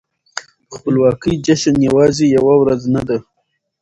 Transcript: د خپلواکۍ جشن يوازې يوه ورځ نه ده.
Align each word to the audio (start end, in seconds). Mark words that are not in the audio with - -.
د 0.67 0.69
خپلواکۍ 0.75 1.33
جشن 1.45 1.75
يوازې 1.89 2.25
يوه 2.37 2.53
ورځ 2.63 2.81
نه 2.95 3.01
ده. 3.07 3.17